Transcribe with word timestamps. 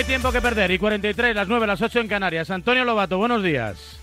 Hay 0.00 0.06
tiempo 0.06 0.32
que 0.32 0.40
perder. 0.40 0.70
Y 0.70 0.78
43, 0.78 1.36
las 1.36 1.46
9, 1.46 1.66
las 1.66 1.82
8 1.82 2.00
en 2.00 2.08
Canarias. 2.08 2.50
Antonio 2.50 2.86
Lobato, 2.86 3.18
buenos 3.18 3.42
días. 3.42 4.00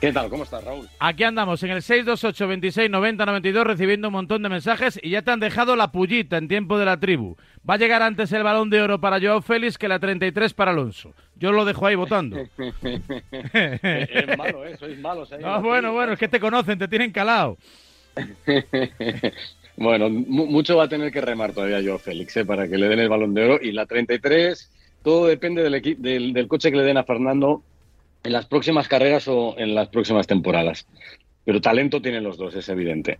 ¿Qué 0.00 0.12
tal? 0.12 0.28
¿Cómo 0.28 0.42
estás, 0.42 0.64
Raúl? 0.64 0.88
Aquí 0.98 1.22
andamos 1.22 1.62
en 1.62 1.70
el 1.70 1.82
628 1.82 2.48
26 2.48 2.90
90 2.90 3.26
92 3.26 3.64
recibiendo 3.64 4.08
un 4.08 4.14
montón 4.14 4.42
de 4.42 4.48
mensajes 4.48 4.98
y 5.00 5.10
ya 5.10 5.22
te 5.22 5.30
han 5.30 5.38
dejado 5.38 5.76
la 5.76 5.92
pullita 5.92 6.36
en 6.36 6.48
tiempo 6.48 6.80
de 6.80 6.84
la 6.84 6.98
tribu. 6.98 7.36
Va 7.58 7.74
a 7.74 7.76
llegar 7.76 8.02
antes 8.02 8.32
el 8.32 8.42
balón 8.42 8.70
de 8.70 8.82
oro 8.82 9.00
para 9.00 9.20
Joao 9.20 9.40
Félix 9.40 9.78
que 9.78 9.86
la 9.86 10.00
33 10.00 10.52
para 10.52 10.72
Alonso. 10.72 11.14
Yo 11.36 11.52
lo 11.52 11.64
dejo 11.64 11.86
ahí 11.86 11.94
votando. 11.94 12.36
es 12.36 12.50
malo, 14.36 14.66
¿eh? 14.66 14.76
Sois 14.78 14.98
malos. 14.98 15.32
Ahí 15.32 15.40
no, 15.40 15.62
bueno, 15.62 15.92
bueno, 15.92 16.14
es 16.14 16.18
que 16.18 16.26
te 16.26 16.40
conocen, 16.40 16.76
te 16.76 16.88
tienen 16.88 17.12
calado. 17.12 17.56
bueno, 19.76 20.10
mucho 20.10 20.76
va 20.76 20.86
a 20.86 20.88
tener 20.88 21.12
que 21.12 21.20
remar 21.20 21.52
todavía 21.52 21.80
Joao 21.84 22.00
Félix 22.00 22.36
¿eh? 22.36 22.44
para 22.44 22.66
que 22.66 22.76
le 22.76 22.88
den 22.88 22.98
el 22.98 23.08
balón 23.08 23.32
de 23.32 23.44
oro 23.44 23.60
y 23.62 23.70
la 23.70 23.86
33 23.86 24.72
todo 25.02 25.26
depende 25.26 25.62
del, 25.62 25.96
del, 25.98 26.32
del 26.32 26.48
coche 26.48 26.70
que 26.70 26.76
le 26.76 26.84
den 26.84 26.96
a 26.96 27.04
Fernando 27.04 27.62
en 28.22 28.32
las 28.32 28.46
próximas 28.46 28.88
carreras 28.88 29.28
o 29.28 29.54
en 29.58 29.74
las 29.74 29.88
próximas 29.88 30.26
temporadas. 30.26 30.86
Pero 31.44 31.60
talento 31.60 32.02
tienen 32.02 32.24
los 32.24 32.36
dos, 32.36 32.54
es 32.54 32.68
evidente. 32.68 33.18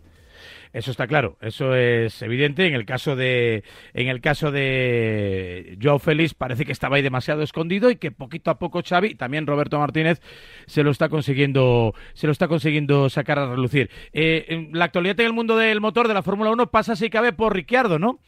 Eso 0.72 0.92
está 0.92 1.08
claro, 1.08 1.36
eso 1.40 1.74
es 1.74 2.22
evidente. 2.22 2.66
En 2.66 2.74
el 2.74 2.86
caso 2.86 3.16
de, 3.16 3.64
en 3.92 4.06
el 4.06 4.20
caso 4.20 4.52
de 4.52 5.76
Joao 5.82 5.98
Félix 5.98 6.34
parece 6.34 6.64
que 6.64 6.70
estaba 6.70 6.94
ahí 6.96 7.02
demasiado 7.02 7.42
escondido 7.42 7.90
y 7.90 7.96
que 7.96 8.12
poquito 8.12 8.52
a 8.52 8.58
poco 8.60 8.80
Xavi, 8.82 9.16
también 9.16 9.48
Roberto 9.48 9.80
Martínez, 9.80 10.20
se 10.66 10.84
lo 10.84 10.92
está 10.92 11.08
consiguiendo, 11.08 11.92
se 12.14 12.28
lo 12.28 12.32
está 12.32 12.46
consiguiendo 12.46 13.10
sacar 13.10 13.40
a 13.40 13.50
relucir. 13.50 13.90
Eh, 14.12 14.68
la 14.72 14.84
actualidad 14.84 15.18
en 15.18 15.26
el 15.26 15.32
mundo 15.32 15.56
del 15.56 15.80
motor 15.80 16.06
de 16.06 16.14
la 16.14 16.22
Fórmula 16.22 16.50
1 16.52 16.70
pasa 16.70 16.94
si 16.94 17.10
cabe 17.10 17.32
por 17.32 17.52
Ricciardo, 17.52 17.98
¿no? 17.98 18.20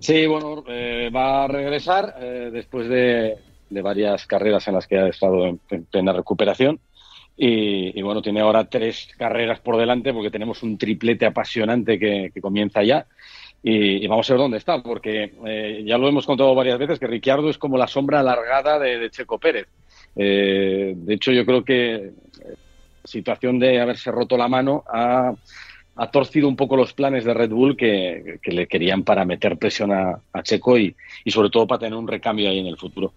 Sí, 0.00 0.26
bueno, 0.26 0.64
eh, 0.68 1.10
va 1.14 1.44
a 1.44 1.48
regresar 1.48 2.16
eh, 2.20 2.50
después 2.52 2.88
de, 2.88 3.38
varias 3.70 4.26
carreras 4.26 4.66
en 4.68 4.74
las 4.74 4.86
que 4.86 4.98
ha 4.98 5.08
estado 5.08 5.46
en, 5.46 5.58
plena 5.90 6.12
recuperación. 6.12 6.80
Y, 7.36 8.00
bueno, 8.02 8.22
tiene 8.22 8.40
ahora 8.40 8.68
tres 8.68 9.08
carreras 9.18 9.58
por 9.58 9.76
delante 9.76 10.12
porque 10.12 10.30
tenemos 10.30 10.62
un 10.62 10.78
triplete 10.78 11.26
apasionante 11.26 11.98
que, 11.98 12.30
comienza 12.40 12.82
ya. 12.84 13.06
Y, 13.62 14.06
vamos 14.06 14.28
a 14.30 14.34
ver 14.34 14.40
dónde 14.40 14.58
está, 14.58 14.82
porque 14.82 15.32
eh, 15.46 15.82
ya 15.84 15.98
lo 15.98 16.08
hemos 16.08 16.26
contado 16.26 16.54
varias 16.54 16.78
veces 16.78 16.98
que 16.98 17.08
Ricciardo 17.08 17.50
es 17.50 17.58
como 17.58 17.76
la 17.76 17.88
sombra 17.88 18.20
alargada 18.20 18.78
de, 18.78 19.10
Checo 19.10 19.38
Pérez. 19.38 19.66
De 20.14 20.94
hecho, 21.08 21.32
yo 21.32 21.44
creo 21.44 21.64
que 21.64 22.12
situación 23.02 23.58
de 23.58 23.80
haberse 23.80 24.12
roto 24.12 24.36
la 24.36 24.48
mano 24.48 24.84
ha, 24.86 25.34
torcido 26.10 26.48
un 26.48 26.56
poco 26.56 26.76
los 26.76 26.92
planes 26.92 27.24
de 27.24 27.34
Red 27.34 27.50
Bull 27.50 27.76
que, 27.76 28.40
le 28.44 28.66
querían 28.66 29.04
para 29.04 29.24
meter 29.24 29.56
presión 29.56 29.92
a, 29.92 30.20
a 30.32 30.42
Checo 30.42 30.78
y, 30.78 30.94
y 31.24 31.30
sobre 31.30 31.50
todo 31.50 31.66
para 31.66 31.80
tener 31.80 31.94
un 31.94 32.08
recambio 32.08 32.48
ahí 32.48 32.58
en 32.58 32.66
el 32.66 32.76
futuro. 32.76 33.12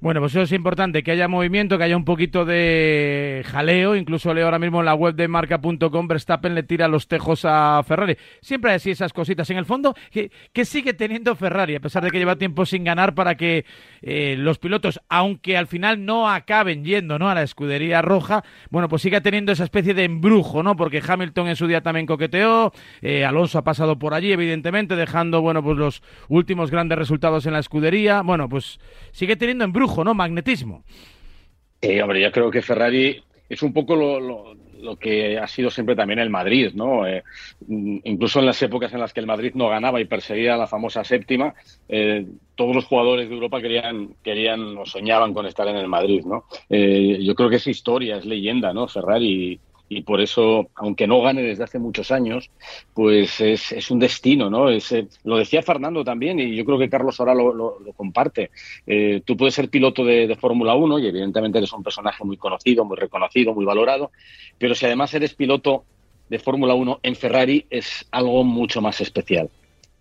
Bueno, 0.00 0.20
pues 0.20 0.32
eso 0.32 0.42
es 0.42 0.52
importante, 0.52 1.02
que 1.02 1.10
haya 1.10 1.26
movimiento, 1.26 1.78
que 1.78 1.84
haya 1.84 1.96
un 1.96 2.04
poquito 2.04 2.44
de 2.44 3.42
jaleo. 3.46 3.96
Incluso 3.96 4.34
leo 4.34 4.44
ahora 4.44 4.58
mismo 4.58 4.80
en 4.80 4.86
la 4.86 4.94
web 4.94 5.14
de 5.14 5.26
marca.com, 5.26 6.06
Verstappen 6.06 6.54
le 6.54 6.62
tira 6.62 6.86
los 6.86 7.08
tejos 7.08 7.44
a 7.44 7.82
Ferrari. 7.82 8.16
Siempre 8.42 8.72
hay 8.72 8.76
así 8.76 8.90
esas 8.90 9.14
cositas. 9.14 9.48
En 9.48 9.56
el 9.56 9.64
fondo, 9.64 9.94
que, 10.10 10.64
sigue 10.64 10.92
teniendo 10.92 11.34
Ferrari, 11.34 11.76
a 11.76 11.80
pesar 11.80 12.04
de 12.04 12.10
que 12.10 12.18
lleva 12.18 12.36
tiempo 12.36 12.66
sin 12.66 12.84
ganar 12.84 13.14
para 13.14 13.36
que 13.36 13.64
eh, 14.02 14.36
los 14.36 14.58
pilotos, 14.58 15.00
aunque 15.08 15.56
al 15.56 15.66
final 15.66 16.04
no 16.04 16.28
acaben 16.28 16.84
yendo 16.84 17.18
¿no? 17.18 17.30
a 17.30 17.34
la 17.34 17.42
escudería 17.42 18.02
roja, 18.02 18.44
bueno, 18.70 18.88
pues 18.88 19.00
siga 19.00 19.22
teniendo 19.22 19.52
esa 19.52 19.64
especie 19.64 19.94
de 19.94 20.04
embrujo, 20.04 20.62
¿no? 20.62 20.76
Porque 20.76 21.02
Hamilton 21.06 21.48
en 21.48 21.56
su 21.56 21.66
día 21.66 21.80
también 21.80 22.06
coqueteó, 22.06 22.72
eh, 23.00 23.24
Alonso 23.24 23.58
ha 23.58 23.64
pasado 23.64 23.98
por 23.98 24.12
allí, 24.12 24.32
evidentemente, 24.32 24.94
dejando, 24.94 25.40
bueno, 25.40 25.62
pues 25.62 25.78
los 25.78 26.02
últimos 26.28 26.70
grandes 26.70 26.98
resultados 26.98 27.46
en 27.46 27.54
la 27.54 27.60
escudería. 27.60 28.20
Bueno, 28.22 28.48
pues 28.48 28.78
sigue 29.12 29.36
teniendo 29.36 29.64
embrujo 29.64 29.85
¿no? 30.04 30.14
Magnetismo. 30.14 30.84
Sí, 31.80 32.00
hombre, 32.00 32.20
yo 32.20 32.32
creo 32.32 32.50
que 32.50 32.62
Ferrari 32.62 33.22
es 33.48 33.62
un 33.62 33.72
poco 33.72 33.94
lo, 33.96 34.56
que 34.98 35.38
ha 35.38 35.46
sido 35.46 35.70
siempre 35.70 35.96
también 35.96 36.18
el 36.18 36.30
Madrid, 36.30 36.72
¿no? 36.74 37.06
Eh, 37.06 37.22
incluso 37.68 38.40
en 38.40 38.46
las 38.46 38.60
épocas 38.62 38.92
en 38.92 39.00
las 39.00 39.12
que 39.12 39.20
el 39.20 39.26
Madrid 39.26 39.52
no 39.54 39.68
ganaba 39.68 40.00
y 40.00 40.04
perseguía 40.04 40.56
la 40.56 40.66
famosa 40.66 41.04
séptima, 41.04 41.54
eh, 41.88 42.26
todos 42.54 42.74
los 42.74 42.86
jugadores 42.86 43.28
de 43.28 43.34
Europa 43.34 43.60
querían, 43.60 44.14
querían 44.22 44.76
o 44.78 44.86
soñaban 44.86 45.34
con 45.34 45.46
estar 45.46 45.68
en 45.68 45.76
el 45.76 45.88
Madrid, 45.88 46.24
¿no? 46.24 46.44
Eh, 46.70 47.18
yo 47.20 47.34
creo 47.34 47.50
que 47.50 47.56
es 47.56 47.66
historia, 47.66 48.16
es 48.16 48.24
leyenda, 48.24 48.72
¿no? 48.72 48.88
Ferrari 48.88 49.60
y 49.88 50.02
por 50.02 50.20
eso, 50.20 50.68
aunque 50.74 51.06
no 51.06 51.20
gane 51.22 51.42
desde 51.42 51.64
hace 51.64 51.78
muchos 51.78 52.10
años, 52.10 52.50
pues 52.94 53.40
es, 53.40 53.72
es 53.72 53.90
un 53.90 53.98
destino, 53.98 54.50
¿no? 54.50 54.68
Es, 54.68 54.90
eh, 54.92 55.06
lo 55.24 55.36
decía 55.36 55.62
Fernando 55.62 56.04
también 56.04 56.40
y 56.40 56.56
yo 56.56 56.64
creo 56.64 56.78
que 56.78 56.90
Carlos 56.90 57.18
ahora 57.20 57.34
lo, 57.34 57.78
comparte. 57.96 58.50
Eh, 58.86 59.22
tú 59.24 59.36
puedes 59.36 59.54
ser 59.54 59.68
piloto 59.68 60.04
de, 60.04 60.26
de 60.26 60.36
Fórmula 60.36 60.74
1 60.74 60.98
y 60.98 61.06
evidentemente 61.06 61.58
eres 61.58 61.72
un 61.72 61.82
personaje 61.82 62.24
muy 62.24 62.36
conocido, 62.36 62.84
muy 62.84 62.96
reconocido, 62.96 63.54
muy 63.54 63.64
valorado, 63.64 64.10
pero 64.58 64.74
si 64.74 64.86
además 64.86 65.14
eres 65.14 65.34
piloto 65.34 65.84
de 66.28 66.38
Fórmula 66.38 66.74
1 66.74 67.00
en 67.02 67.16
Ferrari 67.16 67.66
es 67.70 68.06
algo 68.10 68.42
mucho 68.44 68.80
más 68.80 69.00
especial. 69.00 69.50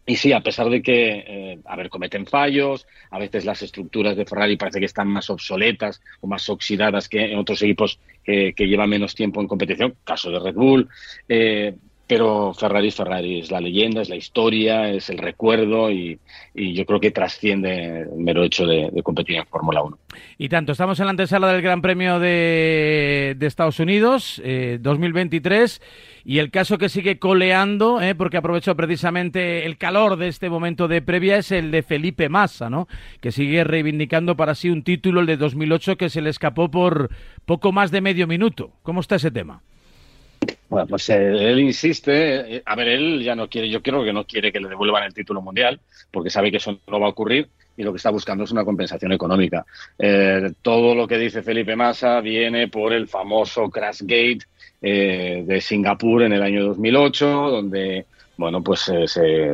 Y 0.08 0.18
sí, 0.18 0.34
a 0.34 0.42
pesar 0.42 0.70
de 0.70 0.84
que, 0.84 1.24
eh, 1.28 1.60
a 1.66 1.76
ver, 1.76 1.90
cometen 1.90 2.28
fallos, 2.28 2.86
a 3.10 3.18
veces 3.18 3.44
las 3.44 3.64
estructuras 3.64 4.16
de 4.16 4.26
Ferrari 4.26 4.56
parece 4.56 4.80
que 4.80 4.86
están 4.86 5.08
más 5.08 5.32
obsoletas 5.32 6.02
o 6.22 6.28
más 6.28 6.48
oxidadas 6.48 7.10
que 7.10 7.32
en 7.32 7.40
otros 7.40 7.62
equipos 7.64 8.00
que, 8.24 8.54
llevan 8.56 8.90
menos 8.90 9.16
tiempo 9.16 9.42
en 9.42 9.48
competición, 9.48 9.96
caso 10.04 10.30
de 10.30 10.40
Red 10.40 10.54
Bull, 10.54 10.90
eh, 11.28 11.74
pero 12.08 12.54
Ferrari 12.54 12.92
Ferrari, 12.92 13.40
es 13.40 13.52
la 13.52 13.60
leyenda, 13.60 14.02
es 14.02 14.10
la 14.10 14.16
historia, 14.16 14.90
es 14.90 15.10
el 15.10 15.18
recuerdo 15.18 15.92
y, 15.92 16.20
yo 16.54 16.86
creo 16.86 17.00
que 17.00 17.12
trasciende 17.12 18.02
el 18.02 18.18
mero 18.18 18.44
hecho 18.44 18.66
de, 18.66 18.92
competir 19.04 19.38
en 19.38 19.46
Fórmula 19.46 19.82
1. 19.82 19.98
Y 20.38 20.50
tanto, 20.50 20.72
estamos 20.72 21.00
en 21.00 21.06
la 21.06 21.12
antesala 21.12 21.52
del 21.52 21.62
Gran 21.62 21.82
Premio 21.82 22.20
de, 22.20 23.36
Estados 23.42 23.80
Unidos 23.80 24.42
2023 24.80 25.78
eh, 25.78 25.86
y 26.26 26.40
el 26.40 26.52
caso 26.52 26.78
que 26.78 26.90
sigue 26.90 27.20
coleando, 27.20 28.02
eh, 28.02 28.16
porque 28.16 28.38
aprovechó 28.38 28.76
precisamente 28.76 29.66
el 29.66 29.78
calor 29.78 30.18
de 30.18 30.28
este 30.28 30.50
momento 30.50 30.88
de 30.88 31.02
previa, 31.02 31.38
es 31.38 31.52
el 31.52 31.72
de 31.72 31.84
Felipe 31.84 32.30
Massa, 32.30 32.70
¿no? 32.70 32.88
que 33.22 33.32
sigue 33.32 33.64
reivindicando 33.64 34.36
para 34.36 34.56
sí 34.56 34.70
un 34.70 34.84
título, 34.84 35.22
el 35.22 35.28
de 35.28 35.38
2008, 35.38 35.98
que 35.98 36.10
se 36.10 36.22
le 36.22 36.30
escapó 36.30 36.70
por 36.70 37.10
poco 37.46 37.72
más 37.72 37.92
de 37.92 38.02
medio 38.02 38.28
minuto. 38.28 38.72
¿Cómo 38.84 39.02
está 39.02 39.16
ese 39.16 39.32
tema? 39.32 39.62
Bueno, 40.70 40.88
pues 40.88 41.10
eh, 41.10 41.52
él 41.52 41.60
insiste, 41.60 42.58
eh, 42.58 42.64
a 42.66 42.76
ver, 42.76 42.90
él 42.90 43.24
ya 43.24 43.36
no 43.36 43.48
quiere, 43.48 43.70
yo 43.70 43.82
creo 43.82 44.04
que 44.04 44.14
no 44.14 44.26
quiere 44.26 44.52
que 44.52 44.60
le 44.60 44.70
devuelvan 44.70 45.04
el 45.04 45.14
título 45.14 45.42
mundial, 45.42 45.80
porque 46.12 46.30
sabe 46.30 46.52
que 46.52 46.58
eso 46.58 46.80
no 46.88 47.00
va 47.00 47.08
a 47.08 47.12
ocurrir 47.12 47.48
y 47.78 47.84
lo 47.84 47.92
que 47.92 47.98
está 47.98 48.10
buscando 48.10 48.44
es 48.44 48.52
una 48.52 48.64
compensación 48.64 49.12
económica. 49.12 49.66
Eh, 50.00 50.52
todo 50.62 50.96
lo 50.96 51.08
que 51.08 51.18
dice 51.18 51.44
Felipe 51.44 51.76
Massa 51.76 52.22
viene 52.22 52.68
por 52.68 52.94
el 52.94 53.08
famoso 53.08 53.70
Crash 53.70 54.02
Gate 54.02 54.46
de 54.82 55.62
Singapur 55.62 56.22
en 56.22 56.34
el 56.34 56.44
año 56.44 56.64
2008, 56.66 57.26
donde 57.26 58.06
bueno, 58.38 58.62
pues 58.62 58.90
eh, 58.90 59.08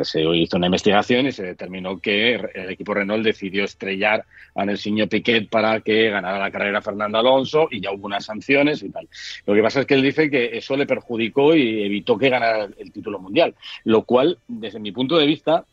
se, 0.03 0.21
hizo 0.21 0.57
una 0.57 0.65
investigación 0.65 1.27
y 1.27 1.31
se 1.31 1.43
determinó 1.43 1.99
que 1.99 2.35
el 2.35 2.69
equipo 2.69 2.93
Renault 2.93 3.23
decidió 3.23 3.63
estrellar 3.63 4.25
a 4.55 4.65
Nelsinho 4.65 5.07
Piquet 5.07 5.49
para 5.49 5.81
que 5.81 6.09
ganara 6.09 6.39
la 6.39 6.51
carrera 6.51 6.81
Fernando 6.81 7.19
Alonso 7.19 7.67
y 7.69 7.81
ya 7.81 7.91
hubo 7.91 8.07
unas 8.07 8.25
sanciones 8.25 8.81
y 8.83 8.89
tal. 8.89 9.07
Lo 9.45 9.53
que 9.53 9.61
pasa 9.61 9.81
es 9.81 9.85
que 9.85 9.93
él 9.93 10.01
dice 10.01 10.29
que 10.29 10.57
eso 10.57 10.75
le 10.75 10.85
perjudicó 10.85 11.55
y 11.55 11.83
evitó 11.83 12.17
que 12.17 12.29
ganara 12.29 12.67
el 12.77 12.91
título 12.91 13.19
mundial, 13.19 13.53
lo 13.83 14.03
cual, 14.03 14.37
desde 14.47 14.79
mi 14.79 14.91
punto 14.91 15.17
de 15.17 15.27
vista, 15.27 15.65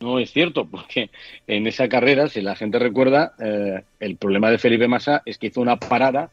no 0.00 0.18
es 0.18 0.32
cierto, 0.32 0.64
porque 0.64 1.10
en 1.46 1.66
esa 1.66 1.88
carrera, 1.88 2.28
si 2.28 2.40
la 2.40 2.56
gente 2.56 2.78
recuerda, 2.78 3.34
eh, 3.38 3.82
el 4.00 4.16
problema 4.16 4.50
de 4.50 4.58
Felipe 4.58 4.88
Massa 4.88 5.22
es 5.26 5.36
que 5.36 5.48
hizo 5.48 5.60
una 5.60 5.76
parada 5.76 6.30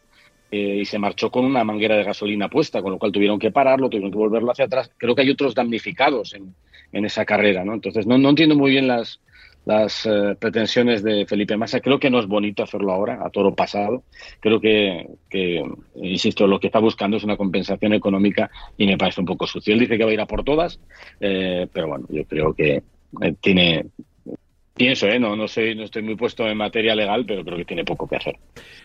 eh, 0.51 0.79
y 0.81 0.85
se 0.85 0.99
marchó 0.99 1.29
con 1.29 1.45
una 1.45 1.63
manguera 1.63 1.97
de 1.97 2.03
gasolina 2.03 2.49
puesta, 2.49 2.81
con 2.81 2.91
lo 2.91 2.99
cual 2.99 3.11
tuvieron 3.11 3.39
que 3.39 3.51
pararlo, 3.51 3.89
tuvieron 3.89 4.11
que 4.11 4.17
volverlo 4.17 4.51
hacia 4.51 4.65
atrás. 4.65 4.91
Creo 4.97 5.15
que 5.15 5.21
hay 5.21 5.29
otros 5.29 5.55
damnificados 5.55 6.33
en, 6.33 6.53
en 6.91 7.05
esa 7.05 7.25
carrera, 7.25 7.63
¿no? 7.65 7.73
Entonces, 7.73 8.07
no, 8.07 8.17
no 8.17 8.29
entiendo 8.29 8.55
muy 8.55 8.71
bien 8.71 8.87
las, 8.87 9.19
las 9.67 10.05
eh, 10.05 10.35
pretensiones 10.39 11.03
de 11.03 11.25
Felipe 11.25 11.57
Massa. 11.57 11.81
Creo 11.81 11.99
que 11.99 12.09
no 12.09 12.19
es 12.19 12.27
bonito 12.27 12.63
hacerlo 12.63 12.93
ahora, 12.93 13.19
a 13.21 13.29
toro 13.29 13.53
pasado. 13.53 14.03
Creo 14.39 14.61
que, 14.61 15.07
que, 15.29 15.61
insisto, 15.95 16.47
lo 16.47 16.59
que 16.59 16.67
está 16.67 16.79
buscando 16.79 17.17
es 17.17 17.23
una 17.25 17.35
compensación 17.35 17.93
económica 17.93 18.49
y 18.77 18.87
me 18.87 18.97
parece 18.97 19.19
un 19.19 19.27
poco 19.27 19.45
sucio. 19.45 19.73
Él 19.73 19.81
dice 19.81 19.97
que 19.97 20.05
va 20.05 20.11
a 20.11 20.13
ir 20.13 20.21
a 20.21 20.25
por 20.25 20.45
todas, 20.45 20.79
eh, 21.19 21.67
pero 21.73 21.89
bueno, 21.89 22.05
yo 22.09 22.23
creo 22.23 22.53
que 22.53 22.81
tiene, 23.41 23.87
Pienso, 24.77 25.07
¿eh? 25.07 25.19
no, 25.19 25.35
no, 25.35 25.47
soy, 25.47 25.73
no 25.73 25.83
estoy 25.83 26.03
muy 26.03 26.15
puesto 26.15 26.47
en 26.47 26.55
materia 26.55 26.93
legal, 26.93 27.25
pero 27.25 27.43
creo 27.43 27.57
que 27.57 27.65
tiene 27.65 27.83
poco 27.83 28.07
que 28.07 28.15
hacer. 28.15 28.35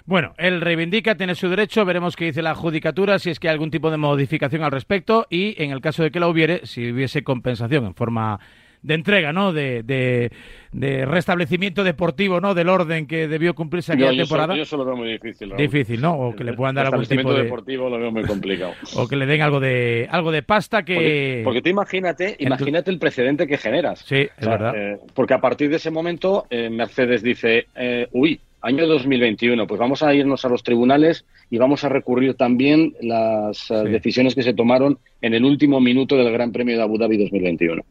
Bueno, 0.07 0.35
él 0.39 0.63
reivindica, 0.63 1.17
tiene 1.17 1.35
su 1.35 1.49
derecho, 1.49 1.85
veremos 1.85 2.17
qué 2.17 2.25
dice 2.27 2.41
la 2.41 2.55
judicatura, 2.55 3.19
si 3.19 3.31
es 3.31 3.39
que 3.39 3.49
hay 3.49 3.53
algún 3.53 3.71
tipo 3.71 3.91
de 3.91 3.99
modificación 3.99 4.63
al 4.63 4.73
respecto 4.73 5.27
y, 5.29 5.63
en 5.63 5.71
el 5.71 5.83
caso 5.83 6.03
de 6.03 6.11
que 6.11 6.19
la 6.19 6.29
hubiere, 6.29 6.63
si 6.65 6.91
hubiese 6.93 7.23
compensación 7.23 7.85
en 7.85 7.95
forma 7.95 8.41
de 8.83 8.95
entrega, 8.95 9.33
¿no? 9.33 9.53
De, 9.53 9.83
de, 9.83 11.07
restablecimiento 11.07 11.85
deportivo, 11.85 12.41
¿no? 12.41 12.55
Del 12.55 12.69
orden 12.69 13.07
que 13.07 13.29
debió 13.29 13.55
cumplirse 13.55 13.93
aquella 13.93 14.17
temporada. 14.17 14.57
yo 14.57 14.65
solo 14.65 14.85
veo 14.85 14.97
muy 14.97 15.13
difícil. 15.13 15.53
Difícil, 15.57 16.01
¿no? 16.01 16.15
O 16.15 16.35
que 16.35 16.45
le 16.45 16.55
puedan 16.55 16.75
dar 16.75 16.87
algún 16.87 17.07
tipo 17.07 17.33
de... 17.33 17.45
deportivo 17.45 17.89
lo 17.89 17.99
veo 17.99 18.11
muy 18.11 18.25
complicado. 18.25 18.73
o 18.97 19.07
que 19.07 19.17
le 19.17 19.27
den 19.27 19.43
algo 19.43 19.61
de 19.61 20.09
algo 20.11 20.33
de 20.33 20.43
pasta 20.43 20.85
que... 20.85 21.43
Porque, 21.45 21.63
tú 21.63 21.69
imagínate, 21.69 22.37
imagínate 22.39 22.91
el 22.91 22.99
precedente 22.99 23.47
que 23.47 23.59
generas. 23.59 24.01
Sí, 24.01 24.29
es 24.37 24.47
verdad. 24.47 24.75
Eh, 24.75 24.99
porque 25.15 25.35
a 25.35 25.41
partir 25.41 25.71
de 25.71 25.77
ese 25.77 25.91
momento 25.91 26.47
eh, 26.51 26.71
Mercedes 26.71 27.23
dice, 27.23 27.67
eh, 27.75 28.09
uy, 28.13 28.41
año 28.63 28.87
2021, 28.87 29.67
pues 29.67 29.79
vamos 29.79 30.03
a 30.03 30.15
irnos 30.15 30.45
a 30.45 30.49
los 30.49 30.63
tribunales 30.63 31.25
y 31.51 31.59
vamos 31.59 31.85
a 31.85 31.89
recurrir 31.89 32.35
también 32.35 32.95
las 33.01 33.71
eh, 33.71 33.75
decisiones 33.85 34.35
que 34.35 34.43
se 34.43 34.55
tomaron 34.55 34.99
en 35.21 35.35
el 35.35 35.45
último 35.45 35.81
minuto 35.81 36.17
del 36.17 36.33
Gran 36.33 36.53
Premio 36.53 36.77
de 36.77 36.83
Abu 36.83 36.97
Dhabi 36.97 37.19
2021. 37.19 37.83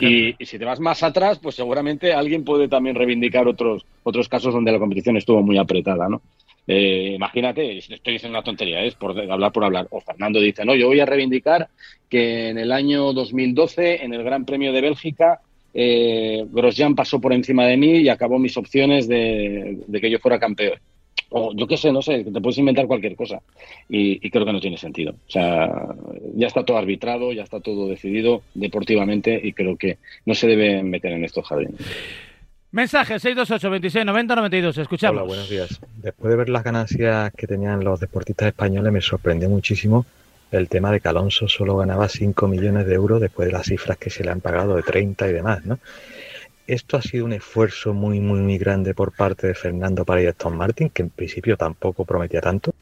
Y, 0.00 0.34
si 0.44 0.58
te 0.58 0.64
vas 0.64 0.80
más 0.80 1.02
atrás, 1.02 1.38
pues 1.38 1.54
seguramente 1.54 2.12
alguien 2.12 2.44
puede 2.44 2.68
también 2.68 2.96
reivindicar 2.96 3.46
otros, 3.46 3.84
otros 4.02 4.28
casos 4.28 4.52
donde 4.52 4.72
la 4.72 4.78
competición 4.78 5.16
estuvo 5.16 5.42
muy 5.42 5.58
apretada, 5.58 6.08
¿no? 6.08 6.22
Eh, 6.68 7.12
imagínate, 7.14 7.78
estoy 7.78 8.14
diciendo 8.14 8.36
una 8.36 8.42
tontería, 8.42 8.82
es 8.82 8.96
por 8.96 9.18
hablar 9.18 9.52
por 9.52 9.64
hablar. 9.64 9.86
O 9.90 10.00
Fernando 10.00 10.40
dice, 10.40 10.64
no, 10.64 10.74
yo 10.74 10.88
voy 10.88 10.98
a 10.98 11.06
reivindicar 11.06 11.68
que 12.08 12.48
en 12.48 12.58
el 12.58 12.72
año 12.72 13.12
2012, 13.12 14.04
en 14.04 14.14
el 14.14 14.24
Gran 14.24 14.44
Premio 14.44 14.72
de 14.72 14.80
Bélgica, 14.80 15.40
eh, 15.78 16.46
Grosjean 16.50 16.94
pasó 16.94 17.20
por 17.20 17.34
encima 17.34 17.66
de 17.66 17.76
mí 17.76 17.98
y 17.98 18.08
acabó 18.08 18.38
mis 18.38 18.56
opciones 18.56 19.06
de, 19.06 19.78
que 20.00 20.10
yo 20.10 20.18
fuera 20.18 20.38
campeón. 20.38 20.78
O 21.28 21.54
yo 21.54 21.66
qué 21.66 21.76
sé, 21.76 21.92
no 21.92 22.00
sé, 22.00 22.24
te 22.24 22.40
puedes 22.40 22.56
inventar 22.56 22.86
cualquier 22.86 23.14
cosa. 23.14 23.42
Y, 23.86 24.30
creo 24.30 24.46
que 24.46 24.54
no 24.54 24.60
tiene 24.60 24.78
sentido. 24.78 25.12
O 25.12 25.30
sea, 25.30 25.70
ya 26.34 26.46
está 26.46 26.64
todo 26.64 26.78
arbitrado, 26.78 27.30
ya 27.32 27.42
está 27.42 27.60
todo 27.60 27.88
decidido 27.88 28.42
deportivamente 28.54 29.38
y 29.42 29.52
creo 29.52 29.76
que 29.76 29.98
no 30.24 30.34
se 30.34 30.46
debe 30.46 30.82
meter 30.82 31.12
en 31.12 31.24
estos 31.24 31.46
jardines. 31.46 31.74
Mensaje 32.70 33.18
628 33.18 33.70
26 33.70 34.06
90 34.06 34.34
92. 34.34 34.78
Escuchamos. 34.78 35.18
Hola, 35.18 35.28
buenos 35.28 35.50
días. 35.50 35.78
Después 35.96 36.30
de 36.30 36.36
ver 36.38 36.48
las 36.48 36.64
ganancias 36.64 37.32
que 37.36 37.46
tenían 37.46 37.84
los 37.84 38.00
deportistas 38.00 38.48
españoles, 38.48 38.90
me 38.92 39.02
sorprendió 39.02 39.50
muchísimo 39.50 40.06
el 40.50 40.68
tema 40.68 40.92
de 40.92 41.00
que 41.00 41.08
Alonso 41.08 41.48
solo 41.48 41.76
ganaba 41.76 42.08
5 42.08 42.48
millones 42.48 42.86
de 42.86 42.94
euros 42.94 43.20
después 43.20 43.46
de 43.46 43.52
las 43.52 43.66
cifras 43.66 43.98
que 43.98 44.10
se 44.10 44.24
le 44.24 44.30
han 44.30 44.40
pagado 44.40 44.76
de 44.76 44.82
30 44.82 45.28
y 45.28 45.32
demás, 45.32 45.64
¿no? 45.64 45.78
Esto 46.66 46.96
ha 46.96 47.02
sido 47.02 47.24
un 47.24 47.32
esfuerzo 47.32 47.94
muy, 47.94 48.18
muy, 48.18 48.40
muy 48.40 48.58
grande 48.58 48.92
por 48.92 49.12
parte 49.12 49.46
de 49.46 49.54
Fernando 49.54 50.04
para 50.04 50.20
a 50.22 50.30
Aston 50.30 50.56
Martin, 50.56 50.90
que 50.90 51.02
en 51.02 51.10
principio 51.10 51.56
tampoco 51.56 52.04
prometía 52.04 52.40
tanto. 52.40 52.74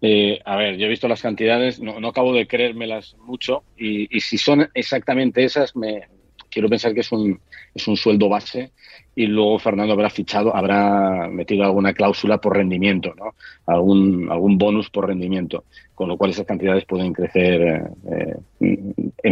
Eh, 0.00 0.40
a 0.44 0.56
ver, 0.56 0.76
yo 0.76 0.86
he 0.86 0.88
visto 0.88 1.08
las 1.08 1.22
cantidades, 1.22 1.80
no, 1.80 2.08
acabo 2.08 2.32
de 2.32 2.46
creérmelas 2.46 3.16
mucho 3.20 3.62
y, 3.76 4.08
si 4.20 4.36
son 4.36 4.68
exactamente 4.74 5.44
esas, 5.44 5.76
me 5.76 6.08
quiero 6.52 6.68
pensar 6.68 6.92
que 6.92 7.00
es 7.00 7.10
un, 7.10 7.40
es 7.74 7.88
un 7.88 7.96
sueldo 7.96 8.28
base 8.28 8.70
y 9.16 9.26
luego 9.26 9.58
Fernando 9.58 9.92
habrá 9.92 10.10
fichado, 10.10 10.54
habrá 10.54 11.28
metido 11.28 11.64
alguna 11.64 11.92
cláusula 11.92 12.38
por 12.38 12.56
rendimiento, 12.56 13.14
¿no? 13.16 13.34
algún, 13.66 14.28
algún 14.30 14.58
bonus 14.58 14.90
por 14.90 15.06
rendimiento, 15.06 15.64
con 15.94 16.08
lo 16.08 16.16
cual 16.16 16.30
esas 16.30 16.46
cantidades 16.46 16.84
pueden 16.84 17.12
crecer 17.12 17.90
eh, 18.10 18.76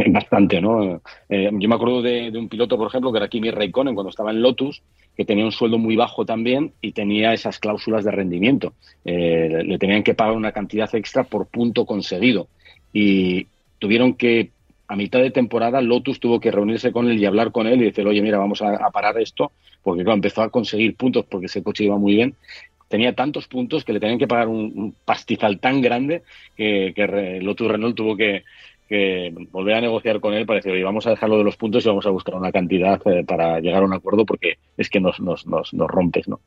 bastante. 0.08 0.61
¿no? 0.61 1.00
Eh, 1.28 1.50
yo 1.52 1.69
me 1.69 1.75
acuerdo 1.75 2.02
de, 2.02 2.31
un 2.34 2.49
piloto, 2.49 2.76
por 2.76 2.88
ejemplo, 2.88 3.12
que 3.12 3.19
era 3.19 3.28
Kimi 3.28 3.50
Raikkonen 3.50 3.94
cuando 3.94 4.11
estaba 4.11 4.31
en 4.31 4.43
Lotus, 4.43 4.82
que 5.17 5.25
tenía 5.25 5.44
un 5.44 5.52
sueldo 5.52 5.78
muy 5.78 5.96
bajo 5.96 6.25
también 6.25 6.72
y 6.81 6.93
tenía 6.93 7.32
esas 7.32 7.58
cláusulas 7.58 8.05
de 8.05 8.11
rendimiento. 8.11 8.75
Eh, 9.05 9.62
le 9.64 9.78
tenían 9.78 10.02
que 10.02 10.14
pagar 10.14 10.34
una 10.34 10.52
cantidad 10.52 10.94
extra 10.94 11.25
por 11.25 11.46
punto 11.46 11.84
conseguido 11.84 12.49
y 12.93 13.46
tuvieron 13.78 14.14
que 14.14 14.50
a 14.91 14.97
mitad 14.97 15.21
de 15.21 15.31
temporada 15.31 15.81
Lotus 15.81 16.19
tuvo 16.19 16.41
que 16.41 16.51
reunirse 16.51 16.91
con 16.91 17.09
él 17.09 17.21
y 17.21 17.25
hablar 17.25 17.53
con 17.53 17.69
él 17.69 17.81
y 17.81 17.85
decir, 17.85 18.05
oye, 18.09 18.21
mira, 18.23 18.39
vamos 18.39 18.61
a, 18.61 18.91
parar 18.91 19.21
esto, 19.21 19.53
porque 19.85 20.03
claro, 20.03 20.17
empezó 20.17 20.43
a 20.43 20.51
conseguir 20.51 20.97
puntos 20.97 21.25
porque 21.31 21.47
ese 21.47 21.63
coche 21.63 21.85
iba 21.85 21.97
muy 21.97 22.17
bien. 22.17 22.35
Tenía 22.89 23.15
tantos 23.15 23.47
puntos 23.47 23.85
que 23.85 23.93
le 23.93 24.01
tenían 24.01 24.19
que 24.19 24.27
pagar 24.27 24.49
un, 24.49 24.97
pastizal 25.05 25.61
tan 25.61 25.81
grande 25.81 26.25
que, 26.57 26.93
Lotus 27.41 27.71
Renault 27.71 27.97
tuvo 27.97 28.17
que, 28.17 28.43
volver 29.53 29.77
a 29.77 29.81
negociar 29.81 30.19
con 30.19 30.35
él 30.35 30.45
para 30.45 30.57
decir, 30.57 30.73
oye, 30.73 30.83
vamos 30.83 31.07
a 31.07 31.11
dejarlo 31.11 31.39
de 31.39 31.45
los 31.45 31.57
puntos 31.57 31.85
y 31.85 31.89
vamos 31.89 32.07
a 32.07 32.11
buscar 32.11 32.35
una 32.35 32.51
cantidad 32.51 33.01
eh, 33.07 33.23
para 33.23 33.61
llegar 33.61 33.85
a 33.85 33.87
un 33.87 33.93
acuerdo 33.93 34.27
porque 34.27 34.59
es 34.77 34.91
que 34.91 34.99
nos, 34.99 35.21
nos, 35.21 35.47
nos, 35.47 35.73
nos 35.73 35.89
rompes, 35.89 36.27
¿no? 36.27 36.41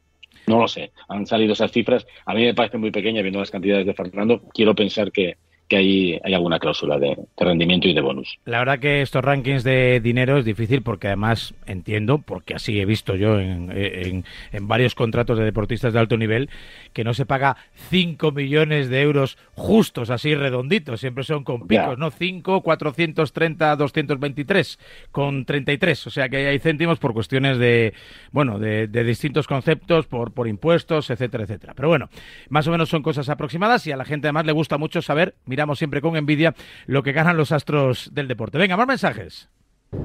No 0.48 0.60
lo 0.60 0.68
sé, 0.68 0.92
han 1.08 1.26
salido 1.26 1.54
esas 1.54 1.72
cifras. 1.72 2.06
A 2.26 2.34
mí 2.34 2.44
me 2.44 2.54
parece 2.54 2.78
muy 2.78 2.92
pequeña 2.92 3.22
viendo 3.22 3.40
las 3.40 3.52
cantidades 3.52 3.86
de 3.86 3.94
Fernando. 3.94 4.42
Quiero 4.54 4.76
pensar 4.76 5.14
que, 5.14 5.38
que 5.74 5.78
hay, 5.80 6.20
hay 6.24 6.34
alguna 6.36 6.60
cláusula 6.60 7.00
de, 7.00 7.18
rendimiento 7.36 7.88
y 7.88 7.96
de 7.96 8.02
bonus. 8.02 8.38
La 8.46 8.60
verdad 8.60 8.78
que 8.78 9.02
estos 9.02 9.26
rankings 9.26 9.64
de 9.64 10.00
dinero 10.02 10.38
es 10.38 10.46
difícil 10.46 10.84
porque 10.84 11.08
además 11.08 11.56
entiendo, 11.66 12.20
porque 12.20 12.54
así 12.54 12.80
he 12.80 12.86
visto 12.86 13.16
yo 13.16 13.40
en, 13.40 13.72
en, 13.72 14.68
varios 14.68 14.94
contratos 14.94 15.40
de 15.40 15.44
deportistas 15.44 15.92
de 15.94 16.00
alto 16.00 16.16
nivel, 16.16 16.50
que 16.94 17.04
no 17.04 17.16
se 17.16 17.26
paga 17.26 17.58
5 17.90 18.32
millones 18.32 18.90
de 18.90 19.02
euros 19.02 19.40
justos, 19.56 20.12
así 20.12 20.36
redonditos, 20.36 21.00
siempre 21.00 21.24
son 21.24 21.44
con 21.44 21.68
picos, 21.68 21.98
¿no? 21.98 22.12
5, 22.12 22.62
430, 22.62 23.76
223, 23.76 24.80
con 25.12 25.46
33, 25.46 26.08
o 26.08 26.10
sea 26.12 26.30
que 26.30 26.48
hay 26.48 26.60
céntimos 26.60 27.00
por 27.00 27.14
cuestiones 27.14 27.58
de, 27.58 27.94
bueno, 28.32 28.60
de, 28.60 28.88
de 28.88 29.04
distintos 29.04 29.48
conceptos, 29.48 30.06
por, 30.06 30.34
por 30.34 30.48
impuestos, 30.48 31.10
etcétera, 31.10 31.46
etcétera. 31.46 31.74
Pero 31.76 31.88
bueno, 31.88 32.10
más 32.50 32.68
o 32.68 32.72
menos 32.72 32.90
son 32.90 33.02
cosas 33.02 33.28
aproximadas 33.30 33.88
y 33.88 33.92
a 33.92 33.98
la 33.98 34.06
gente 34.06 34.28
además 34.28 34.46
le 34.46 34.52
gusta 34.52 34.78
mucho 34.78 35.02
saber, 35.02 35.34
miramos 35.64 35.78
siempre 35.78 36.02
con 36.02 36.18
envidia 36.18 36.54
lo 36.88 37.04
que 37.04 37.14
ganan 37.14 37.38
los 37.38 37.54
astros 37.54 38.12
del 38.14 38.28
deporte. 38.28 38.58
Venga, 38.58 38.76
más 38.76 38.86
mensajes. 38.86 39.48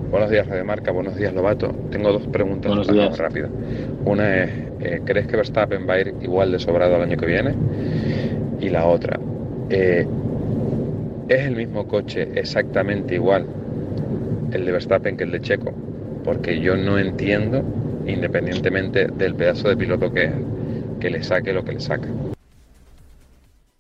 Buenos 0.09 0.31
días, 0.31 0.47
Radio 0.47 0.65
Marca. 0.65 0.93
Buenos 0.93 1.17
días, 1.17 1.35
Lobato. 1.35 1.75
Tengo 1.91 2.13
dos 2.13 2.29
preguntas 2.29 3.19
rápidas. 3.19 3.51
Una 4.05 4.45
es, 4.45 4.51
eh, 4.79 5.01
¿crees 5.05 5.27
que 5.27 5.35
Verstappen 5.35 5.89
va 5.89 5.95
a 5.95 6.01
ir 6.01 6.15
igual 6.23 6.53
de 6.53 6.61
sobrado 6.61 6.95
el 6.95 7.03
año 7.03 7.17
que 7.17 7.27
viene? 7.27 7.57
Y 8.61 8.69
la 8.69 8.87
otra, 8.87 9.19
eh, 9.69 10.07
¿es 11.29 11.41
el 11.41 11.57
mismo 11.57 11.89
coche 11.89 12.29
exactamente 12.37 13.17
igual 13.17 13.45
el 14.53 14.65
de 14.65 14.71
Verstappen 14.71 15.17
que 15.17 15.25
el 15.25 15.33
de 15.33 15.41
Checo? 15.41 15.73
Porque 16.23 16.61
yo 16.61 16.77
no 16.77 17.01
entiendo, 17.01 17.65
independientemente 18.07 19.09
del 19.09 19.35
pedazo 19.35 19.71
de 19.71 19.77
piloto 19.77 20.13
que 20.13 20.25
es, 20.27 20.33
que 21.01 21.11
le 21.11 21.21
saque 21.25 21.53
lo 21.53 21.65
que 21.65 21.73
le 21.73 21.81
saca. 21.81 22.07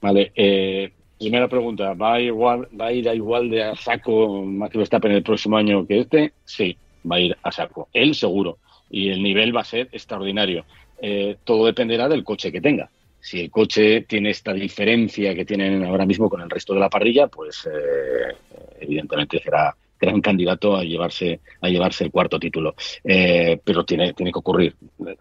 Vale, 0.01 0.33
eh, 0.35 0.93
Primera 1.19 1.49
pregunta, 1.49 1.95
¿va 1.95 2.15
a, 2.15 2.21
igual, 2.21 2.69
¿va 2.81 2.87
a 2.87 2.93
ir 2.93 3.09
a 3.09 3.15
igual 3.15 3.51
de 3.51 3.65
a 3.65 3.75
saco 3.75 4.45
Max 4.45 4.77
Verstappen 4.77 5.13
el 5.13 5.23
próximo 5.23 5.57
año 5.57 5.87
que 5.87 6.01
este? 6.01 6.33
Sí, 6.45 6.77
va 7.11 7.17
a 7.17 7.21
ir 7.21 7.37
a 7.43 7.51
saco. 7.51 7.89
Él 7.93 8.15
seguro. 8.15 8.59
Y 8.91 9.09
el 9.09 9.23
nivel 9.23 9.55
va 9.55 9.63
a 9.63 9.65
ser 9.65 9.89
extraordinario. 9.93 10.65
Eh, 11.01 11.37
todo 11.45 11.67
dependerá 11.67 12.09
del 12.09 12.25
coche 12.25 12.53
que 12.53 12.61
tenga. 12.61 12.89
Si 13.21 13.41
el 13.41 13.51
coche 13.51 14.03
tiene 14.03 14.31
esta 14.31 14.53
diferencia 14.53 15.35
que 15.35 15.45
tienen 15.45 15.85
ahora 15.85 16.07
mismo 16.07 16.31
con 16.31 16.41
el 16.41 16.49
resto 16.49 16.73
de 16.73 16.81
la 16.81 16.89
parrilla, 16.89 17.27
pues 17.27 17.67
eh, 17.67 18.37
evidentemente 18.81 19.41
será 19.41 19.75
gran 20.01 20.21
candidato 20.21 20.77
a 20.77 20.85
llevarse 20.85 21.41
a 21.61 21.69
llevarse 21.69 22.05
el 22.05 22.11
cuarto 22.11 22.39
título. 22.39 22.75
Eh, 23.03 23.61
pero 23.63 23.85
tiene, 23.85 24.13
tiene 24.15 24.33
que 24.33 24.39
ocurrir. 24.39 24.75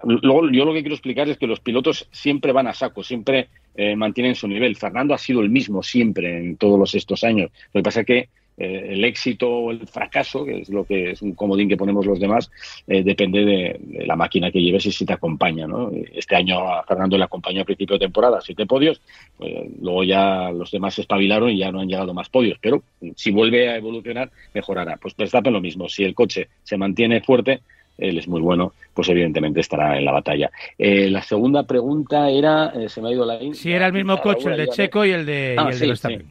Luego, 0.04 0.50
yo 0.52 0.66
lo 0.66 0.74
que 0.74 0.82
quiero 0.82 0.96
explicar 0.96 1.28
es 1.28 1.38
que 1.38 1.48
los 1.48 1.60
pilotos 1.60 2.08
siempre 2.12 2.52
van 2.52 2.68
a 2.68 2.74
saco, 2.74 3.04
siempre 3.04 3.50
eh, 3.78 3.96
mantienen 3.96 4.34
su 4.34 4.48
nivel. 4.48 4.76
Fernando 4.76 5.14
ha 5.14 5.20
sido 5.20 5.42
el 5.42 5.52
mismo 5.52 5.84
siempre 5.84 6.36
en 6.36 6.58
todos 6.58 6.96
estos 6.96 7.24
años. 7.24 7.52
Lo 7.74 7.80
que 7.80 7.84
pasa 7.84 8.00
es 8.00 8.06
que 8.08 8.30
eh, 8.58 8.94
el 8.94 9.06
éxito 9.06 9.48
o 9.48 9.70
el 9.72 9.86
fracaso, 9.86 10.44
que 10.44 10.62
es 10.62 10.70
lo 10.70 10.84
que 10.84 11.12
es 11.12 11.22
un 11.22 11.34
comodín 11.34 11.70
que 11.70 11.78
ponemos 11.78 12.08
los 12.08 12.20
demás, 12.20 12.50
eh, 12.88 13.04
depende 13.04 13.46
de, 13.46 14.06
la 14.08 14.16
máquina 14.16 14.52
que 14.52 14.60
lleves 14.60 14.88
y 14.88 14.92
si 14.92 15.06
te 15.06 15.14
acompaña. 15.14 15.68
Este 16.12 16.36
año 16.36 16.68
a 16.68 16.84
Fernando 16.84 17.20
le 17.20 17.24
acompañó 17.24 17.62
a 17.62 17.66
principio 17.66 17.98
de 17.98 18.06
temporada 18.06 18.42
siete 18.42 18.66
podios, 18.66 19.00
pues, 19.38 19.54
luego 19.80 20.04
ya 20.04 20.52
los 20.52 20.72
demás 20.72 20.96
se 20.96 21.02
espabilaron 21.02 21.52
y 21.52 21.60
ya 21.60 21.72
no 21.72 21.82
han 21.82 21.88
llegado 21.88 22.16
más 22.16 22.30
podios, 22.30 22.58
pero 22.60 22.82
si 23.16 23.30
vuelve 23.30 23.70
a 23.70 23.78
evolucionar, 23.78 24.32
mejorará. 24.56 24.98
Pues 24.98 25.16
Verstappen 25.16 25.54
lo 25.54 25.62
mismo, 25.62 25.88
si 25.88 26.04
el 26.04 26.16
coche 26.16 26.48
se 26.64 26.78
mantiene 26.78 27.22
fuerte, 27.22 27.62
él 27.98 28.18
es 28.18 28.28
muy 28.28 28.42
bueno, 28.42 28.74
pues 28.94 29.10
evidentemente 29.10 29.60
estará 29.60 29.98
en 29.98 30.06
la 30.06 30.12
batalla. 30.12 30.52
Eh, 30.78 31.10
la 31.10 31.22
segunda 31.22 31.64
pregunta 31.64 32.30
era, 32.30 32.74
se 32.88 33.02
me 33.02 33.10
ha 33.10 33.12
ido 33.12 33.26
la... 33.26 33.40
Si 33.54 33.72
era 33.72 33.88
el 33.88 33.94
mismo 33.94 34.20
coche, 34.20 34.50
el 34.50 34.58
de 34.58 34.68
Checo 34.70 35.06
y 35.06 35.12
el 35.12 35.26
de, 35.26 35.56
ah, 35.58 35.66
Verstappen. 35.66 36.26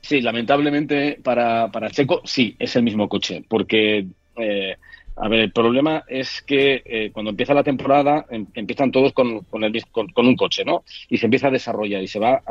Sí, 0.00 0.20
lamentablemente 0.20 1.18
para, 1.22 1.70
para 1.70 1.90
Checo 1.90 2.20
sí, 2.24 2.54
es 2.58 2.76
el 2.76 2.82
mismo 2.82 3.08
coche, 3.08 3.42
porque, 3.48 4.06
eh, 4.36 4.76
a 5.16 5.28
ver, 5.28 5.40
el 5.40 5.52
problema 5.52 6.04
es 6.06 6.42
que 6.42 6.82
eh, 6.84 7.10
cuando 7.10 7.30
empieza 7.30 7.54
la 7.54 7.62
temporada 7.62 8.26
em, 8.30 8.46
empiezan 8.54 8.92
todos 8.92 9.12
con, 9.14 9.40
con, 9.44 9.64
el, 9.64 9.82
con, 9.90 10.08
un 10.16 10.36
coche, 10.36 10.64
¿no? 10.64 10.84
Y 11.08 11.16
se 11.16 11.26
empieza 11.26 11.48
a 11.48 11.52
desarrollar 11.52 12.02
y 12.02 12.08
se 12.08 12.18
va, 12.18 12.42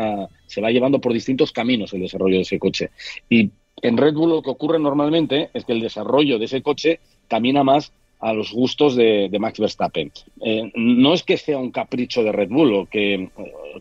se 0.47 0.61
va 0.61 0.71
llevando 0.71 0.99
por 0.99 1.13
distintos 1.13 1.51
caminos 1.51 1.93
el 1.93 2.01
desarrollo 2.01 2.37
de 2.37 2.41
ese 2.41 2.57
coche. 2.57 2.89
Y 3.29 3.51
en 3.83 3.97
Red 3.97 4.13
Bull 4.13 4.29
lo 4.29 4.41
que 4.41 4.49
ocurre 4.49 4.79
normalmente 4.79 5.49
es 5.53 5.65
que 5.65 5.73
el 5.73 5.81
desarrollo 5.81 6.39
de 6.39 6.45
ese 6.45 6.61
coche 6.61 7.01
camina 7.27 7.63
más 7.63 7.91
a 8.23 8.33
los 8.33 8.53
gustos 8.53 8.95
de, 8.95 9.29
Max 9.37 9.59
Verstappen. 9.59 10.11
Eh, 10.41 10.71
no 10.75 11.13
es 11.13 11.23
que 11.23 11.37
sea 11.37 11.57
un 11.57 11.71
capricho 11.71 12.23
de 12.23 12.31
Red 12.31 12.49
Bull 12.49 12.73
o 12.73 12.85
que, 12.85 13.29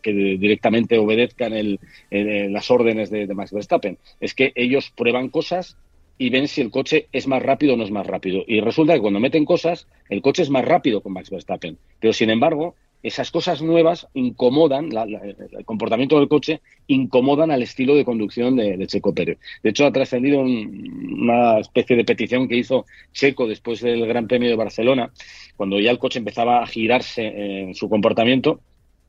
directamente 0.05 0.99
obedezcan 0.99 1.79
las 2.11 2.71
órdenes 2.71 3.11
de, 3.11 3.33
Max 3.35 3.53
Verstappen, 3.53 3.99
es 4.21 4.35
que 4.35 4.53
ellos 4.57 4.93
prueban 4.97 5.29
cosas 5.29 5.77
y 6.19 6.31
ven 6.31 6.49
si 6.49 6.61
el 6.61 6.71
coche 6.71 7.07
es 7.13 7.29
más 7.29 7.43
rápido 7.43 7.75
o 7.75 7.77
no 7.77 7.85
es 7.85 7.93
más 7.93 8.07
rápido. 8.07 8.43
Y 8.47 8.61
resulta 8.61 8.95
que 8.95 9.01
cuando 9.01 9.21
meten 9.21 9.45
cosas, 9.45 9.87
el 10.09 10.23
coche 10.23 10.43
es 10.43 10.51
más 10.51 10.65
rápido 10.65 11.01
con 11.03 11.13
Max 11.13 11.31
Verstappen. 11.31 11.79
Pero 12.01 12.13
sin 12.13 12.31
embargo, 12.31 12.75
esas 13.03 13.31
cosas 13.31 13.63
nuevas 13.63 14.07
incomodan, 14.15 14.91
el 14.93 15.65
comportamiento 15.65 16.19
del 16.19 16.29
coche 16.29 16.61
incomodan 16.87 17.51
al 17.51 17.63
estilo 17.63 17.97
de 17.97 18.05
conducción 18.05 18.57
de, 18.57 18.87
Checo 18.87 19.13
Pérez. 19.13 19.39
De 19.63 19.71
hecho, 19.71 19.87
ha 19.87 19.93
trascendido 19.93 20.41
una 20.41 21.59
especie 21.59 21.97
de 21.97 22.05
petición 22.05 22.49
que 22.49 22.57
hizo 22.57 22.87
Checo 23.13 23.49
después 23.49 23.81
del 23.81 24.07
Gran 24.07 24.29
Premio 24.29 24.49
de 24.49 24.57
Barcelona, 24.57 25.11
cuando 25.57 25.81
ya 25.81 25.91
el 25.91 25.99
coche 25.99 26.21
empezaba 26.21 26.63
a 26.63 26.67
girarse 26.67 27.27
en 27.27 27.75
su 27.75 27.89
comportamiento. 27.89 28.61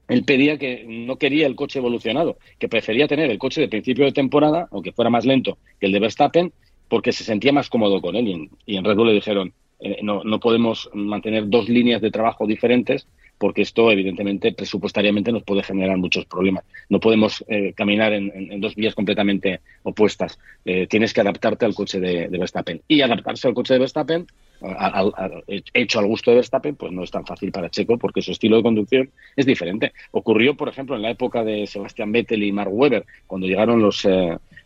Él 0.08 0.26
pedía 0.26 0.58
que 0.58 0.86
no 0.88 1.18
quería 1.18 1.46
el 1.46 1.56
coche 1.56 1.80
evolucionado, 1.80 2.38
que 2.60 2.68
prefería 2.68 3.08
tener 3.08 3.30
el 3.30 3.38
coche 3.38 3.62
de 3.62 3.70
principio 3.70 4.06
de 4.06 4.12
temporada, 4.12 4.68
aunque 4.72 4.92
fuera 4.92 5.10
más 5.10 5.26
lento 5.26 5.58
que 5.80 5.86
el 5.86 5.92
de 5.92 6.00
Verstappen, 6.00 6.52
porque 6.90 7.14
se 7.14 7.24
sentía 7.24 7.54
más 7.54 7.70
cómodo 7.70 8.02
con 8.02 8.16
él. 8.16 8.50
Y 8.66 8.76
en, 8.76 8.84
Red 8.84 8.96
Bull 8.96 9.08
le 9.08 9.14
dijeron, 9.14 9.54
eh, 9.80 10.00
no 10.02 10.40
podemos 10.40 10.90
mantener 10.94 11.48
dos 11.48 11.70
líneas 11.70 12.02
de 12.02 12.12
trabajo 12.12 12.48
diferentes 12.48 13.08
porque 13.38 13.62
esto 13.62 13.92
evidentemente 13.92 14.54
presupuestariamente 14.54 15.32
nos 15.32 15.44
puede 15.44 15.64
generar 15.64 15.98
muchos 15.98 16.26
problemas. 16.26 16.64
No 16.90 17.00
podemos 17.00 17.44
eh, 17.48 17.74
caminar 17.74 18.14
en, 18.14 18.62
dos 18.62 18.76
vías 18.76 18.96
completamente 18.96 19.62
opuestas. 19.84 20.40
Eh, 20.66 20.88
tienes 20.88 21.14
que 21.14 21.22
adaptarte 21.22 21.66
al 21.66 21.76
coche 21.76 22.00
de, 22.00 22.28
Verstappen. 22.28 22.82
Y 22.88 23.02
adaptarse 23.02 23.48
al 23.48 23.54
coche 23.54 23.74
de 23.74 23.80
Verstappen, 23.80 24.28
hecho 25.74 26.00
al 26.00 26.08
gusto 26.08 26.32
de 26.32 26.36
Verstappen, 26.36 26.76
pues 26.76 26.92
no 26.92 27.04
es 27.04 27.12
tan 27.12 27.26
fácil 27.26 27.52
para 27.52 27.70
Checo 27.70 27.98
porque 27.98 28.22
su 28.22 28.32
estilo 28.32 28.58
de 28.58 28.64
conducción 28.64 29.10
es 29.36 29.46
diferente. 29.46 29.92
Ocurrió, 30.12 30.56
por 30.56 30.70
ejemplo, 30.70 30.96
en 30.96 31.02
la 31.02 31.10
época 31.10 31.44
de 31.44 31.68
Sebastián 31.68 32.12
Vettel 32.12 32.44
y 32.44 32.52
Mark 32.52 32.72
Webber, 32.72 33.06
cuando 33.28 33.48
llegaron 33.48 33.82
los 33.82 34.06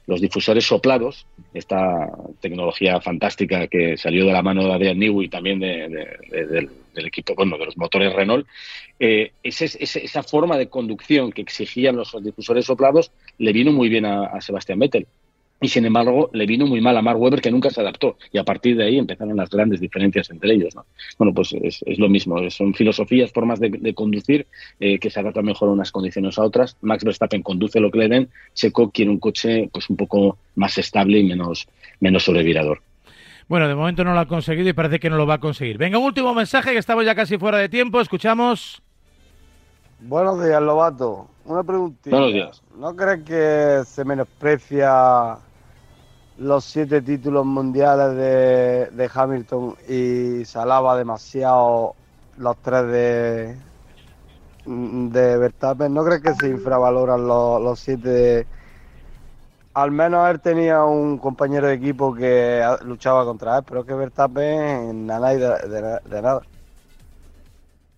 los 0.08 0.22
difusores 0.22 0.66
soplados, 0.66 1.28
esta 1.54 2.10
tecnología 2.40 3.00
fantástica 3.02 3.68
que 3.68 3.98
salió 3.98 4.26
de 4.26 4.32
la 4.32 4.42
mano 4.42 4.64
de 4.64 4.74
Adrian 4.74 4.98
Newey 4.98 5.28
y 5.28 5.30
también 5.30 5.60
del, 5.60 6.70
equipo, 7.06 7.36
bueno, 7.36 7.58
de 7.58 7.66
los 7.66 7.78
motores 7.78 8.14
Renault, 8.14 8.48
eh, 9.00 9.32
esa 9.44 10.24
forma 10.24 10.58
de 10.58 10.68
conducción 10.68 11.32
que 11.32 11.42
exigían 11.42 11.96
los 11.96 12.16
difusores 12.24 12.66
soplados 12.66 13.12
le 13.38 13.54
vino 13.54 13.72
muy 13.72 13.90
bien 13.90 14.06
a, 14.06 14.26
a 14.26 14.42
Sebastián 14.42 14.80
Vettel 14.80 15.08
y 15.60 15.70
sin 15.70 15.86
embargo 15.86 16.30
le 16.34 16.46
vino 16.46 16.68
muy 16.68 16.82
mal 16.82 16.96
a 16.98 17.02
Mark 17.02 17.20
Webber 17.20 17.42
que 17.42 17.52
nunca 17.52 17.70
se 17.70 17.82
adaptó 17.82 18.18
y 18.32 18.38
a 18.38 18.44
partir 18.44 18.78
de 18.78 18.86
ahí 18.86 18.98
empezaron 18.98 19.36
las 19.36 19.50
grandes 19.50 19.80
diferencias 19.80 20.30
entre 20.30 20.54
ellos. 20.54 20.76
¿no? 20.76 20.86
Bueno, 21.18 21.34
pues 21.34 21.54
es, 21.54 21.84
lo 21.98 22.10
mismo, 22.10 22.50
son 22.50 22.74
filosofías, 22.74 23.32
formas 23.32 23.60
de, 23.60 23.94
conducir 23.94 24.46
eh, 24.80 25.00
que 25.00 25.10
se 25.10 25.20
adaptan 25.20 25.46
mejor 25.46 25.70
a 25.70 25.72
unas 25.72 25.92
condiciones 25.92 26.38
a 26.38 26.44
otras. 26.44 26.78
Max 26.82 27.04
Verstappen 27.04 27.42
conduce 27.42 27.80
lo 27.80 27.90
que 27.90 28.00
le 28.00 28.08
den, 28.08 28.30
Checo 28.54 28.92
quiere 28.92 29.10
un 29.10 29.20
coche 29.20 29.70
pues 29.72 29.90
un 29.90 29.98
poco 29.98 30.38
más 30.56 30.78
estable 30.78 31.20
y 31.20 31.24
menos, 31.24 31.68
menos 32.00 32.24
sobrevirador. 32.24 32.82
Bueno, 33.48 33.68
de 33.68 33.76
momento 33.76 34.04
no 34.04 34.14
lo 34.14 34.20
ha 34.20 34.28
conseguido 34.28 34.70
y 34.70 34.74
parece 34.74 35.00
que 35.00 35.10
no 35.10 35.18
lo 35.18 35.26
va 35.26 35.36
a 35.36 35.40
conseguir. 35.40 35.78
Venga, 35.78 35.98
un 35.98 36.06
último 36.06 36.34
mensaje 36.34 36.72
que 36.72 36.80
estamos 36.80 37.06
ya 37.06 37.16
casi 37.16 37.38
fuera 37.38 37.58
de 37.58 37.70
tiempo, 37.70 38.02
escuchamos. 38.02 38.82
Buenos 40.00 40.44
días, 40.44 40.62
Lobato. 40.62 41.28
Una 41.46 41.64
preguntita. 41.64 42.16
Buenos 42.16 42.34
días. 42.34 42.62
¿No 42.78 42.96
crees 42.96 43.24
que 43.24 43.82
se 43.86 44.04
menosprecia 44.04 45.38
los 46.38 46.64
siete 46.66 47.02
títulos 47.02 47.46
mundiales 47.46 48.16
de, 48.16 49.12
Hamilton 49.14 49.76
y 49.88 50.46
se 50.46 50.60
alaba 50.60 50.98
demasiado 50.98 51.96
los 52.38 52.58
tres 52.58 52.88
de, 52.88 53.58
de 54.66 55.38
Verstappen. 55.38 55.94
¿No 55.94 56.04
crees 56.04 56.22
que 56.22 56.34
se 56.36 56.50
infravaloran 56.50 57.28
los, 57.28 57.80
siete? 57.80 58.46
Al 59.78 59.92
menos 59.92 60.28
él 60.32 60.40
tenía 60.42 60.84
un 60.84 61.20
compañero 61.20 61.68
de 61.68 61.76
equipo 61.76 62.12
que 62.12 62.64
luchaba 62.84 63.24
contra 63.26 63.60
él, 63.60 63.64
pero 63.68 63.86
que 63.86 63.94
Verstappen 63.94 65.06
nada 65.06 65.36
de, 65.36 66.00
de 66.10 66.22
nada. 66.24 66.42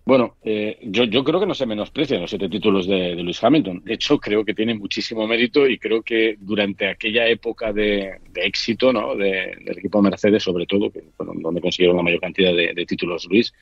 Bueno, 0.04 0.36
eh, 0.42 0.76
yo, 0.82 1.04
yo, 1.04 1.24
creo 1.24 1.40
que 1.40 1.46
no 1.46 1.54
se 1.54 1.64
menosprecian 1.64 2.20
los 2.20 2.28
siete 2.28 2.50
títulos 2.50 2.86
de, 2.86 3.16
de, 3.16 3.22
Lewis 3.22 3.42
Hamilton. 3.42 3.80
De 3.82 3.94
hecho, 3.94 4.18
creo 4.18 4.44
que 4.44 4.52
tiene 4.52 4.74
muchísimo 4.74 5.26
mérito 5.26 5.66
y 5.66 5.78
creo 5.78 6.02
que 6.02 6.36
durante 6.38 6.86
aquella 6.86 7.26
época 7.28 7.72
de, 7.72 8.18
éxito 8.34 8.92
¿no? 8.92 9.16
del 9.16 9.78
equipo 9.78 10.02
Mercedes, 10.02 10.42
sobre 10.42 10.66
todo, 10.66 10.90
que, 10.90 11.02
donde 11.16 11.62
consiguieron 11.62 11.96
la 11.96 12.02
mayor 12.02 12.20
cantidad 12.20 12.52
de, 12.52 12.84
títulos 12.86 13.26
Luis, 13.30 13.54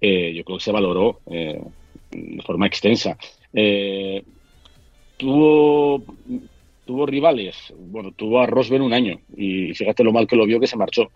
eh, 0.00 0.32
yo 0.34 0.42
creo 0.42 0.56
que 0.56 0.64
se 0.64 0.72
valoró 0.72 1.20
eh, 1.30 1.60
de 2.12 2.42
forma 2.42 2.66
extensa. 2.66 3.18
tuvo, 5.18 6.02
tuvo 6.88 7.04
rivales, 7.04 7.74
bueno, 7.76 8.12
tuvo 8.12 8.40
a 8.40 8.46
Rosberg 8.46 8.82
un 8.82 8.94
año 8.94 9.20
y 9.36 9.74
fíjate 9.74 10.02
lo 10.02 10.10
mal 10.10 10.26
que 10.26 10.36
lo 10.36 10.46
vio 10.46 10.58
que 10.58 10.66
se 10.66 10.78
marchó 10.78 11.10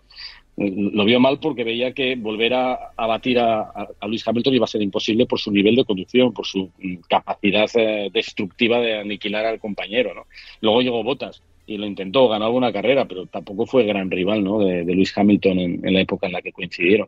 lo 0.55 1.03
vio 1.03 1.19
mal 1.19 1.39
porque 1.39 1.63
veía 1.63 1.93
que 1.93 2.15
volver 2.15 2.53
a, 2.53 2.93
batir 2.95 3.39
a, 3.39 3.89
Luis 4.07 4.27
Hamilton 4.27 4.53
iba 4.53 4.65
a 4.65 4.67
ser 4.67 4.83
imposible 4.83 5.25
por 5.25 5.39
su 5.39 5.51
nivel 5.51 5.75
de 5.75 5.83
conducción, 5.83 6.31
por 6.31 6.45
su 6.45 6.69
mm, 6.77 6.97
capacidad 7.09 7.67
eh, 7.73 8.11
destructiva 8.13 8.79
de 8.79 8.99
aniquilar 8.99 9.47
al 9.47 9.59
compañero. 9.59 10.13
¿no? 10.13 10.27
Luego 10.61 10.83
llegó 10.83 11.03
Bottas 11.03 11.41
y 11.65 11.77
lo 11.77 11.87
intentó, 11.87 12.27
ganó 12.29 12.45
alguna 12.45 12.71
carrera, 12.71 13.05
pero 13.05 13.25
tampoco 13.25 13.65
fue 13.65 13.83
gran 13.85 14.11
rival 14.11 14.43
¿no? 14.43 14.59
de, 14.59 14.83
Luis 14.83 15.17
Hamilton 15.17 15.57
en, 15.57 15.93
la 15.93 16.01
época 16.01 16.27
en 16.27 16.33
la 16.33 16.43
que 16.43 16.51
coincidieron. 16.51 17.07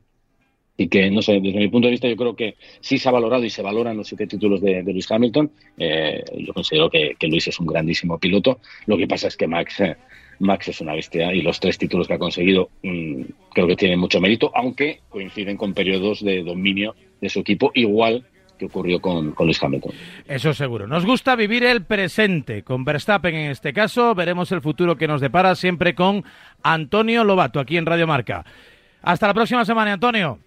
Y 0.78 0.88
que, 0.88 1.10
no 1.10 1.22
sé, 1.22 1.40
desde 1.40 1.60
mi 1.60 1.70
punto 1.70 1.88
de 1.88 1.92
vista, 1.92 2.08
yo 2.08 2.18
creo 2.18 2.36
que 2.36 2.56
sí 2.82 2.98
se 2.98 3.08
ha 3.08 3.12
valorado 3.12 3.46
y 3.46 3.50
se 3.50 3.62
valoran 3.62 3.96
los 3.96 4.08
siete 4.08 4.28
títulos 4.28 4.62
de, 4.62 4.84
Luis 4.84 5.10
Hamilton. 5.10 5.50
Eh, 5.78 6.24
yo 6.38 6.54
considero 6.54 6.90
que, 6.90 7.16
Luis 7.22 7.48
es 7.48 7.60
un 7.60 7.68
grandísimo 7.68 8.18
piloto. 8.20 8.60
Lo 8.86 8.98
que 8.98 9.08
pasa 9.08 9.28
es 9.28 9.38
que 9.38 9.48
Max. 9.48 9.80
Eh, 9.80 9.96
Max 10.40 10.68
es 10.68 10.82
una 10.82 10.94
bestia 10.94 11.34
y 11.34 11.42
los 11.42 11.60
tres 11.62 11.78
títulos 11.78 12.08
que 12.08 12.14
ha 12.16 12.20
conseguido 12.20 12.70
mm, 12.84 13.22
creo 13.54 13.68
que 13.68 13.76
tienen 13.78 14.00
mucho 14.00 14.20
mérito, 14.20 14.52
aunque 14.54 15.00
coinciden 15.08 15.56
con 15.56 15.74
periodos 15.74 16.24
de 16.24 16.44
dominio 16.44 16.94
de 17.22 17.30
su 17.30 17.40
equipo, 17.40 17.72
igual 17.74 18.26
que 18.58 18.66
ocurrió 18.66 19.00
con, 19.02 19.32
con 19.32 19.48
Luis 19.48 19.62
Hamilton. 19.62 19.92
Eso 20.28 20.54
seguro. 20.54 20.88
Nos 20.88 21.06
gusta 21.06 21.36
vivir 21.36 21.64
el 21.64 21.84
presente, 21.84 22.64
con 22.64 22.86
Verstappen 22.86 23.36
en 23.36 23.52
este 23.52 23.74
caso. 23.74 24.16
Veremos 24.16 24.52
el 24.52 24.62
futuro 24.62 24.98
que 24.98 25.08
nos 25.08 25.22
depara 25.22 25.56
siempre 25.56 25.94
con 25.94 26.24
Antonio 26.64 27.24
Lobato, 27.24 27.60
aquí 27.60 27.78
en 27.78 27.86
Radio 27.86 28.08
Marca. 28.08 28.46
Hasta 29.02 29.28
la 29.28 29.34
próxima 29.34 29.66
semana, 29.66 29.94
Antonio. 29.94 30.40